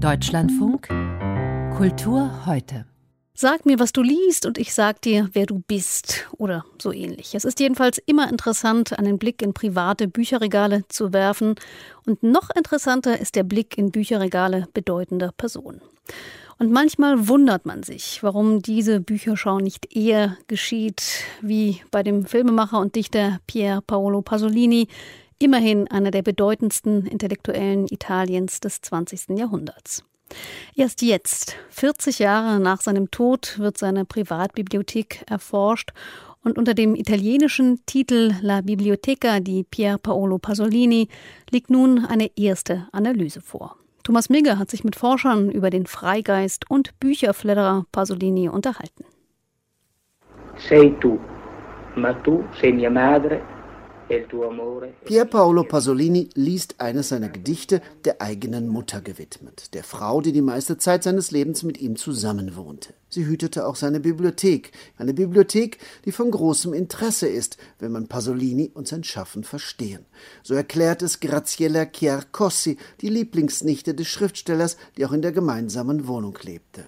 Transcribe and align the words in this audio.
Deutschlandfunk 0.00 0.88
Kultur 1.76 2.44
heute. 2.44 2.84
Sag 3.32 3.64
mir, 3.64 3.78
was 3.78 3.92
du 3.92 4.02
liest 4.02 4.44
und 4.44 4.58
ich 4.58 4.74
sag 4.74 5.00
dir, 5.00 5.30
wer 5.32 5.46
du 5.46 5.62
bist 5.66 6.26
oder 6.36 6.64
so 6.80 6.92
ähnlich. 6.92 7.34
Es 7.34 7.46
ist 7.46 7.60
jedenfalls 7.60 7.96
immer 7.98 8.28
interessant, 8.28 8.98
einen 8.98 9.18
Blick 9.18 9.40
in 9.40 9.54
private 9.54 10.06
Bücherregale 10.06 10.84
zu 10.88 11.14
werfen 11.14 11.54
und 12.04 12.22
noch 12.22 12.50
interessanter 12.50 13.18
ist 13.18 13.36
der 13.36 13.44
Blick 13.44 13.78
in 13.78 13.90
Bücherregale 13.90 14.68
bedeutender 14.74 15.32
Personen. 15.36 15.80
Und 16.58 16.72
manchmal 16.72 17.28
wundert 17.28 17.64
man 17.64 17.82
sich, 17.82 18.22
warum 18.22 18.60
diese 18.60 19.00
Bücherschau 19.00 19.60
nicht 19.60 19.94
eher 19.94 20.36
geschieht 20.46 21.24
wie 21.40 21.82
bei 21.90 22.02
dem 22.02 22.26
Filmemacher 22.26 22.80
und 22.80 22.96
Dichter 22.96 23.40
Pier 23.46 23.82
Paolo 23.86 24.22
Pasolini, 24.22 24.88
immerhin 25.38 25.88
einer 25.88 26.10
der 26.10 26.22
bedeutendsten 26.22 27.06
Intellektuellen 27.06 27.86
Italiens 27.90 28.60
des 28.60 28.80
20. 28.80 29.38
Jahrhunderts. 29.38 30.04
Erst 30.74 31.02
jetzt, 31.02 31.56
40 31.70 32.18
Jahre 32.18 32.60
nach 32.60 32.80
seinem 32.80 33.10
Tod, 33.10 33.58
wird 33.58 33.78
seine 33.78 34.04
Privatbibliothek 34.04 35.24
erforscht 35.28 35.92
und 36.42 36.58
unter 36.58 36.74
dem 36.74 36.94
italienischen 36.94 37.84
Titel 37.86 38.32
La 38.40 38.60
Biblioteca 38.60 39.40
di 39.40 39.64
Pier 39.64 39.98
Paolo 39.98 40.38
Pasolini 40.38 41.08
liegt 41.50 41.70
nun 41.70 42.04
eine 42.06 42.30
erste 42.36 42.88
Analyse 42.92 43.40
vor. 43.40 43.76
Thomas 44.02 44.28
Migge 44.28 44.58
hat 44.58 44.70
sich 44.70 44.84
mit 44.84 44.94
Forschern 44.94 45.50
über 45.50 45.70
den 45.70 45.86
Freigeist 45.86 46.70
und 46.70 46.98
Bücherfledderer 47.00 47.86
Pasolini 47.90 48.48
unterhalten. 48.48 49.04
Sei 50.56 50.94
tu, 51.00 51.18
ma 51.96 52.12
tu 52.12 52.44
sei 52.60 52.72
mia 52.72 52.90
madre 52.90 53.40
Pier 55.04 55.24
Paolo 55.24 55.64
Pasolini 55.64 56.30
liest 56.34 56.80
eines 56.80 57.08
seiner 57.08 57.28
Gedichte 57.28 57.82
der 58.04 58.22
eigenen 58.22 58.68
Mutter 58.68 59.00
gewidmet, 59.00 59.74
der 59.74 59.82
Frau, 59.82 60.20
die 60.20 60.30
die 60.32 60.42
meiste 60.42 60.78
Zeit 60.78 61.02
seines 61.02 61.32
Lebens 61.32 61.64
mit 61.64 61.80
ihm 61.80 61.96
zusammenwohnte. 61.96 62.94
Sie 63.08 63.26
hütete 63.26 63.66
auch 63.66 63.74
seine 63.74 63.98
Bibliothek, 63.98 64.70
eine 64.96 65.12
Bibliothek, 65.12 65.78
die 66.04 66.12
von 66.12 66.30
großem 66.30 66.72
Interesse 66.72 67.26
ist, 67.26 67.56
wenn 67.78 67.90
man 67.90 68.06
Pasolini 68.06 68.70
und 68.74 68.86
sein 68.86 69.02
Schaffen 69.02 69.42
verstehen. 69.42 70.06
So 70.42 70.54
erklärt 70.54 71.02
es 71.02 71.18
Graziella 71.18 71.86
Chiarcossi, 71.86 72.76
die 73.00 73.08
Lieblingsnichte 73.08 73.94
des 73.94 74.06
Schriftstellers, 74.06 74.76
die 74.96 75.06
auch 75.06 75.12
in 75.12 75.22
der 75.22 75.32
gemeinsamen 75.32 76.06
Wohnung 76.06 76.38
lebte. 76.42 76.84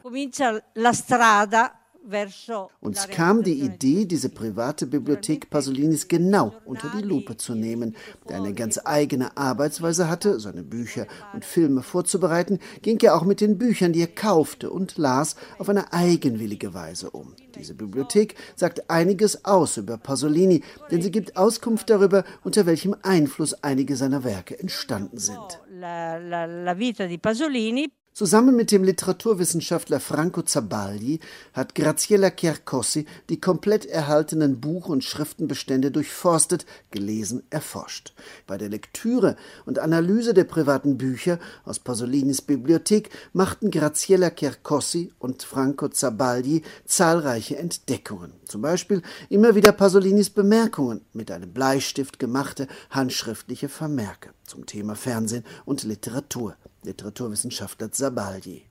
Uns 2.80 3.08
kam 3.08 3.42
die 3.42 3.60
Idee, 3.60 4.04
diese 4.06 4.30
private 4.30 4.86
Bibliothek 4.86 5.50
Pasolinis 5.50 6.08
genau 6.08 6.54
unter 6.64 6.90
die 6.96 7.02
Lupe 7.02 7.36
zu 7.36 7.54
nehmen. 7.54 7.96
Der 8.28 8.36
eine 8.36 8.54
ganz 8.54 8.80
eigene 8.84 9.36
Arbeitsweise 9.36 10.08
hatte, 10.08 10.40
seine 10.40 10.62
Bücher 10.62 11.06
und 11.34 11.44
Filme 11.44 11.82
vorzubereiten, 11.82 12.60
ging 12.82 12.98
er 13.00 13.14
auch 13.14 13.24
mit 13.24 13.40
den 13.40 13.58
Büchern, 13.58 13.92
die 13.92 14.00
er 14.00 14.06
kaufte 14.06 14.70
und 14.70 14.96
las, 14.96 15.36
auf 15.58 15.68
eine 15.68 15.92
eigenwillige 15.92 16.72
Weise 16.72 17.10
um. 17.10 17.34
Diese 17.54 17.74
Bibliothek 17.74 18.34
sagt 18.56 18.88
einiges 18.88 19.44
aus 19.44 19.76
über 19.76 19.98
Pasolini, 19.98 20.62
denn 20.90 21.02
sie 21.02 21.10
gibt 21.10 21.36
Auskunft 21.36 21.90
darüber, 21.90 22.24
unter 22.42 22.66
welchem 22.66 22.96
Einfluss 23.02 23.54
einige 23.62 23.96
seiner 23.96 24.24
Werke 24.24 24.58
entstanden 24.58 25.18
sind. 25.18 25.60
La, 25.70 26.16
la, 26.16 26.44
la 26.46 26.78
vita 26.78 27.06
di 27.06 27.18
Pasolini 27.18 27.90
Zusammen 28.18 28.56
mit 28.56 28.72
dem 28.72 28.82
Literaturwissenschaftler 28.82 30.00
Franco 30.00 30.42
Zabaldi 30.42 31.20
hat 31.52 31.76
Graziella 31.76 32.30
Chiarcossi 32.32 33.06
die 33.28 33.40
komplett 33.40 33.86
erhaltenen 33.86 34.60
Buch- 34.60 34.88
und 34.88 35.04
Schriftenbestände 35.04 35.92
durchforstet, 35.92 36.66
gelesen, 36.90 37.44
erforscht. 37.50 38.14
Bei 38.48 38.58
der 38.58 38.70
Lektüre 38.70 39.36
und 39.66 39.78
Analyse 39.78 40.34
der 40.34 40.42
privaten 40.42 40.98
Bücher 40.98 41.38
aus 41.64 41.78
Pasolinis 41.78 42.42
Bibliothek 42.42 43.10
machten 43.34 43.70
Graziella 43.70 44.30
Chiarcossi 44.30 45.12
und 45.20 45.44
Franco 45.44 45.86
Zabaldi 45.86 46.62
zahlreiche 46.86 47.56
Entdeckungen. 47.56 48.32
Zum 48.46 48.62
Beispiel 48.62 49.00
immer 49.28 49.54
wieder 49.54 49.70
Pasolinis 49.70 50.30
Bemerkungen 50.30 51.02
mit 51.12 51.30
einem 51.30 51.52
Bleistift 51.52 52.18
gemachte 52.18 52.66
handschriftliche 52.90 53.68
Vermerke 53.68 54.30
zum 54.48 54.66
Thema 54.66 54.96
Fernsehen 54.96 55.44
und 55.64 55.84
Literatur. 55.84 56.56
Literaturwissenschaftler 56.84 57.92
Zabaldi. 57.92 58.62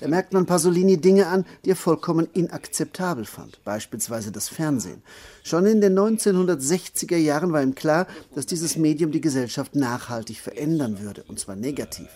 Da 0.00 0.08
merkt 0.08 0.32
man 0.34 0.46
Pasolini 0.46 0.98
Dinge 0.98 1.26
an, 1.26 1.46
die 1.64 1.70
er 1.70 1.76
vollkommen 1.76 2.28
inakzeptabel 2.32 3.24
fand, 3.24 3.64
beispielsweise 3.64 4.30
das 4.30 4.48
Fernsehen. 4.48 5.02
Schon 5.42 5.66
in 5.66 5.80
den 5.80 5.98
1960er 5.98 7.16
Jahren 7.16 7.52
war 7.52 7.62
ihm 7.62 7.74
klar, 7.74 8.06
dass 8.34 8.46
dieses 8.46 8.76
Medium 8.76 9.10
die 9.10 9.22
Gesellschaft 9.22 9.74
nachhaltig 9.74 10.38
verändern 10.38 11.00
würde, 11.00 11.24
und 11.26 11.40
zwar 11.40 11.56
negativ. 11.56 12.08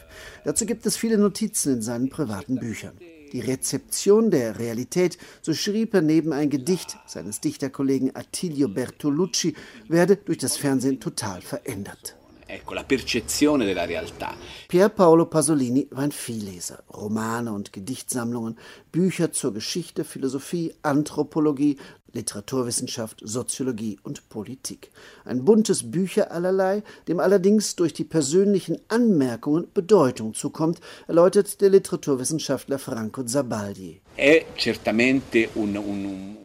Dazu 0.44 0.66
gibt 0.66 0.84
es 0.86 0.96
viele 0.96 1.18
Notizen 1.18 1.74
in 1.74 1.82
seinen 1.82 2.10
privaten 2.10 2.56
Büchern. 2.56 2.92
Die 3.32 3.40
Rezeption 3.40 4.30
der 4.30 4.58
Realität, 4.58 5.18
so 5.42 5.52
schrieb 5.52 5.94
er 5.94 6.02
neben 6.02 6.32
ein 6.32 6.50
Gedicht 6.50 6.96
seines 7.06 7.40
Dichterkollegen 7.40 8.16
Attilio 8.16 8.68
Bertolucci, 8.68 9.54
werde 9.88 10.16
durch 10.16 10.38
das 10.38 10.56
Fernsehen 10.56 11.00
total 11.00 11.42
verändert. 11.42 12.16
Ecco, 12.50 12.72
la 12.72 12.82
percezione 12.82 13.66
della 13.66 13.84
realtà. 13.84 14.34
Pier 14.68 14.88
Paolo 14.88 15.26
Pasolini 15.26 15.86
war 15.90 16.04
ein 16.04 16.12
Vielleser. 16.12 16.82
Romane 16.94 17.52
und 17.52 17.74
Gedichtsammlungen, 17.74 18.56
Bücher 18.90 19.32
zur 19.32 19.52
Geschichte, 19.52 20.02
Philosophie, 20.02 20.72
Anthropologie, 20.80 21.76
Literaturwissenschaft, 22.12 23.20
Soziologie 23.24 23.98
und 24.02 24.28
Politik. 24.28 24.90
Ein 25.24 25.44
buntes 25.44 25.90
Bücher 25.90 26.32
allerlei, 26.32 26.82
dem 27.06 27.20
allerdings 27.20 27.76
durch 27.76 27.92
die 27.92 28.04
persönlichen 28.04 28.78
Anmerkungen 28.88 29.68
Bedeutung 29.72 30.34
zukommt, 30.34 30.80
erläutert 31.06 31.60
der 31.60 31.70
Literaturwissenschaftler 31.70 32.78
Franco 32.78 33.22
Zabaldi. 33.22 34.00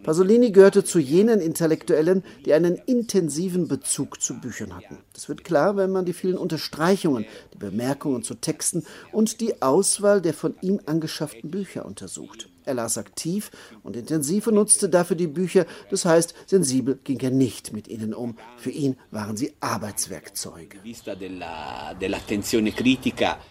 Pasolini 0.04 0.52
gehörte 0.52 0.84
zu 0.84 1.00
jenen 1.00 1.40
Intellektuellen, 1.40 2.24
die 2.46 2.54
einen 2.54 2.76
intensiven 2.86 3.68
Bezug 3.68 4.22
zu 4.22 4.40
Büchern 4.40 4.76
hatten. 4.76 5.00
Das 5.14 5.28
wird 5.28 5.44
klar, 5.44 5.76
wenn 5.76 5.92
man 5.92 6.06
die 6.06 6.14
vielen 6.14 6.38
Unterstreichungen, 6.38 7.26
die 7.54 7.58
Bemerkungen 7.58 8.22
zu 8.22 8.36
Texten 8.36 8.86
und 9.12 9.42
die 9.42 9.62
Auswahl 9.62 10.22
der 10.22 10.34
von 10.34 10.56
ihm 10.62 10.82
angeschafften 10.86 11.50
Bücher 11.50 11.86
untersucht. 11.86 12.50
Er 12.66 12.74
las 12.74 12.98
aktiv 12.98 13.52
und 13.84 13.96
intensiv 13.96 14.48
und 14.48 14.56
nutzte 14.56 14.90
dafür 14.90 15.16
die 15.16 15.28
Bücher, 15.28 15.66
das 15.90 16.06
heißt, 16.06 16.34
sensibel 16.46 17.00
ging 17.04 17.20
er 17.20 17.32
nicht 17.32 17.74
mit 17.74 17.88
ihnen 17.88 18.14
um. 18.14 18.38
Für 18.58 18.70
ihn 18.70 18.98
waren 19.12 19.38
sie 19.38 19.54
Arbeitswerkzeuge. 19.60 20.80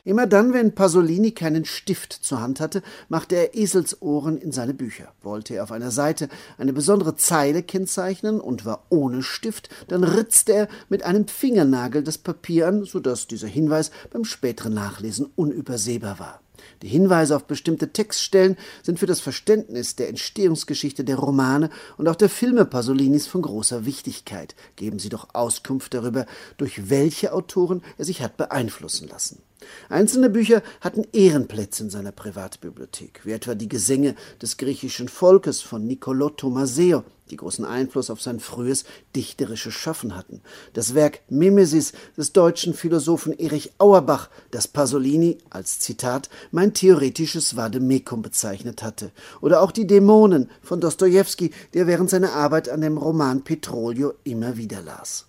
Immer 0.05 0.27
dann, 0.27 0.53
wenn 0.53 0.75
Pasolini 0.75 1.33
keinen 1.33 1.65
Stift 1.65 2.13
zur 2.13 2.41
Hand 2.41 2.61
hatte, 2.61 2.83
machte 3.09 3.37
er 3.37 3.55
Eselsohren 3.55 4.39
in 4.39 4.53
seine 4.53 4.75
Bücher. 4.75 5.13
Wollte 5.23 5.55
er 5.55 5.65
auf 5.65 5.73
einer 5.73 5.91
Seite 5.91 6.29
eine 6.59 6.73
besondere 6.73 7.17
Zeile 7.17 7.63
kennzeichnen 7.63 8.41
und 8.41 8.65
war 8.65 8.85
ohne 8.89 9.23
Stift, 9.23 9.69
dann 9.89 10.05
ritzte 10.05 10.53
er 10.53 10.69
mit 10.89 11.03
einem 11.03 11.29
Fingernagel 11.29 12.03
das 12.03 12.19
Papier 12.19 12.69
an, 12.69 12.85
sodass 12.85 13.27
dieser 13.27 13.49
Hinweis 13.49 13.91
beim 14.11 14.25
späteren 14.25 14.75
Nachlesen 14.75 15.31
unübersehbar 15.37 16.19
war. 16.19 16.42
Die 16.83 16.89
Hinweise 16.89 17.37
auf 17.37 17.45
bestimmte 17.45 17.93
Textstellen 17.93 18.57
sind 18.83 18.99
für 18.99 19.07
das 19.07 19.21
Verständnis 19.21 19.97
der 19.97 20.09
Entstehungsgeschichte 20.09 21.05
der 21.05 21.17
Romane 21.17 21.71
und 21.97 22.09
auch 22.09 22.17
der 22.17 22.29
Filme 22.29 22.65
Pasolinis 22.65 23.27
von 23.27 23.43
großer 23.43 23.87
Wichtigkeit. 23.87 24.55
Geben 24.77 24.99
Sie 24.99 25.09
doch 25.09 25.35
Auskunft 25.35 25.95
darüber, 25.95 26.27
durch 26.57 26.91
welche 26.91 27.33
Autoren 27.33 27.83
er 27.99 28.05
sich 28.05 28.23
hat 28.23 28.37
beeinflussen 28.37 29.09
lassen. 29.09 29.43
Einzelne 29.89 30.31
Bücher 30.31 30.63
hatten 30.81 31.07
Ehrenplätze 31.13 31.85
in 31.85 31.91
seiner 31.91 32.13
Privatbibliothek, 32.13 33.21
wie 33.25 33.33
etwa 33.33 33.55
die 33.55 33.69
Gesänge 33.69 34.15
des 34.41 34.57
griechischen 34.57 35.09
Volkes 35.09 35.61
von 35.61 35.87
Niccolò 35.87 36.35
Tomaseo, 36.37 37.05
die 37.31 37.37
großen 37.37 37.65
Einfluss 37.65 38.11
auf 38.11 38.21
sein 38.21 38.41
frühes 38.41 38.85
dichterisches 39.17 39.75
Schaffen 39.75 40.15
hatten. 40.17 40.43
Das 40.75 40.95
Werk 40.95 41.21
Mimesis 41.29 41.93
des 42.17 42.33
deutschen 42.33 42.75
Philosophen 42.75 43.39
Erich 43.39 43.73
Auerbach, 43.79 44.29
das 44.51 44.69
Pasolini 44.69 45.39
als 45.51 45.79
Zitat 45.79 46.29
mein 46.51 46.75
theoretisches 46.75 47.57
Vademecum 47.57 48.23
bezeichnet 48.23 48.83
hatte. 48.83 49.11
Oder 49.41 49.63
auch 49.63 49.73
die 49.73 49.87
Dämonen 49.87 50.51
von 50.63 50.81
Dostojewski, 50.81 51.53
der 51.75 51.87
während 51.87 52.11
seiner 52.11 52.35
Arbeit 52.35 52.69
an 52.69 52.83
dem 52.83 52.99
Roman 52.99 53.43
Petrolio 53.43 54.13
immer 54.25 54.57
wieder 54.57 54.83
las. 54.83 55.27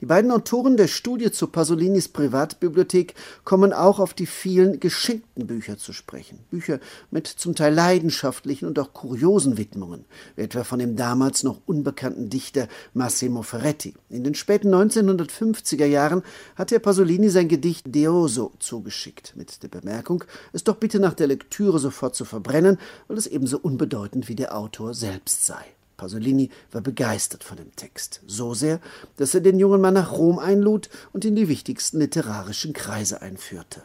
Die 0.00 0.06
beiden 0.06 0.30
Autoren 0.30 0.76
der 0.76 0.88
Studie 0.88 1.30
zu 1.30 1.46
Pasolinis 1.46 2.08
Privatbibliothek 2.08 3.14
kommen 3.44 3.72
auch 3.72 3.98
auf 3.98 4.12
die 4.12 4.26
vielen 4.26 4.78
geschenkten 4.78 5.46
Bücher 5.46 5.78
zu 5.78 5.94
sprechen. 5.94 6.38
Bücher 6.50 6.80
mit 7.10 7.26
zum 7.26 7.54
Teil 7.54 7.72
leidenschaftlichen 7.72 8.68
und 8.68 8.78
auch 8.78 8.92
kuriosen 8.92 9.56
Widmungen, 9.56 10.04
wie 10.34 10.42
etwa 10.42 10.64
von 10.64 10.80
dem 10.80 10.96
damals 10.96 11.44
noch 11.44 11.62
unbekannten 11.64 12.28
Dichter 12.28 12.68
Massimo 12.92 13.40
Ferretti. 13.40 13.94
In 14.10 14.22
den 14.22 14.34
späten 14.34 14.74
1950er 14.74 15.86
Jahren 15.86 16.22
hat 16.56 16.72
er 16.72 16.78
Pasolini 16.78 17.30
sein 17.30 17.48
Gedicht 17.48 17.86
Deoso 17.86 18.52
zugeschickt, 18.58 19.32
mit 19.34 19.62
der 19.62 19.68
Bemerkung, 19.68 20.24
es 20.52 20.64
doch 20.64 20.76
bitte 20.76 21.00
nach 21.00 21.14
der 21.14 21.28
Lektüre 21.28 21.78
sofort 21.78 22.14
zu 22.14 22.26
verbrennen, 22.26 22.78
weil 23.08 23.16
es 23.16 23.26
ebenso 23.26 23.58
unbedeutend 23.58 24.28
wie 24.28 24.36
der 24.36 24.56
Autor 24.56 24.92
selbst 24.92 25.46
sei. 25.46 25.64
Pasolini 25.96 26.50
war 26.72 26.80
begeistert 26.80 27.44
von 27.44 27.56
dem 27.56 27.74
Text, 27.76 28.22
so 28.26 28.54
sehr, 28.54 28.80
dass 29.16 29.34
er 29.34 29.40
den 29.40 29.58
jungen 29.58 29.80
Mann 29.80 29.94
nach 29.94 30.12
Rom 30.12 30.38
einlud 30.38 30.88
und 31.12 31.24
in 31.24 31.36
die 31.36 31.48
wichtigsten 31.48 31.98
literarischen 31.98 32.72
Kreise 32.72 33.22
einführte. 33.22 33.82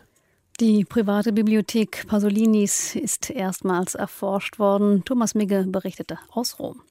Die 0.59 0.85
private 0.85 1.33
Bibliothek 1.33 2.05
Pasolinis 2.07 2.95
ist 2.95 3.31
erstmals 3.31 3.95
erforscht 3.95 4.59
worden. 4.59 5.03
Thomas 5.05 5.33
Migge 5.33 5.65
berichtete 5.67 6.19
aus 6.29 6.59
Rom. 6.59 6.81